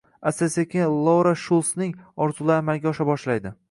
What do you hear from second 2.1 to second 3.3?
orzulari amalga osha